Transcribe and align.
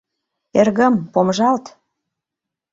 —Эргым, 0.59 0.95
помыжалт! 1.13 1.65